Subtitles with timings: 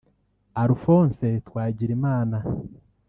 [0.63, 2.37] Alphonse Twagirimana